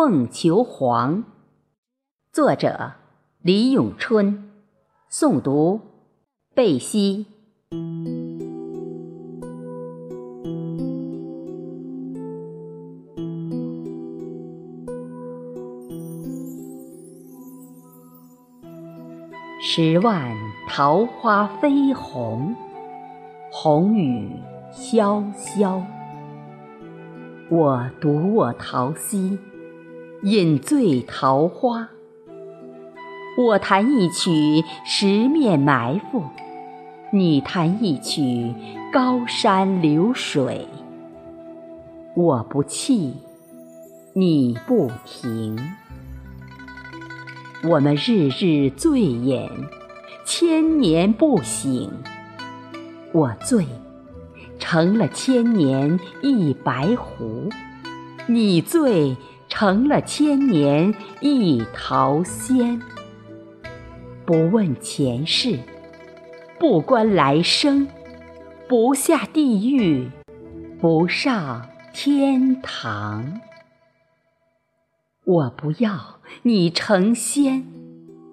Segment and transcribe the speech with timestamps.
[0.00, 1.16] 凤求凰》，
[2.30, 2.92] 作者
[3.42, 4.48] 李永春，
[5.10, 5.80] 诵读
[6.54, 7.26] 贝西。
[19.60, 20.32] 十万
[20.68, 22.54] 桃花飞红，
[23.50, 24.30] 红雨
[24.72, 25.82] 潇潇。
[27.50, 29.36] 我独卧桃溪，
[30.24, 31.90] 饮醉桃花。
[33.36, 36.24] 我弹一曲十面埋伏，
[37.12, 38.52] 你弹一曲
[38.92, 40.66] 高山流水。
[42.16, 43.14] 我不弃，
[44.12, 45.56] 你不停。
[47.62, 49.48] 我们日日醉饮，
[50.24, 51.92] 千年不醒。
[53.12, 53.64] 我醉，
[54.58, 57.48] 成了千年一白狐；
[58.26, 59.16] 你醉，
[59.48, 62.80] 成了千年一桃仙。
[64.24, 65.58] 不问前世，
[66.58, 67.88] 不关来生，
[68.68, 70.10] 不下地狱，
[70.80, 73.40] 不上天堂。
[75.24, 77.64] 我不要你成仙，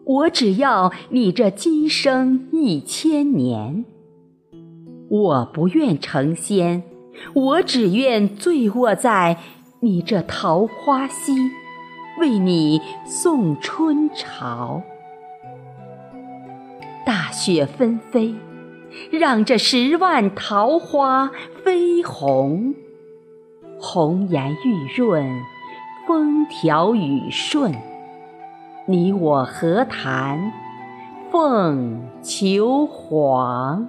[0.05, 3.85] 我只要你这今生一千年。
[5.09, 6.83] 我不愿成仙，
[7.33, 9.39] 我只愿醉卧在
[9.85, 11.51] 你这桃花溪，
[12.19, 14.81] 为你送春潮。
[17.05, 18.33] 大雪纷飞，
[19.11, 21.29] 让这十万桃花
[21.63, 22.73] 飞红，
[23.79, 25.23] 红颜玉润。
[26.07, 27.71] 风调雨顺，
[28.87, 30.51] 你我何谈
[31.31, 33.87] 凤求凰？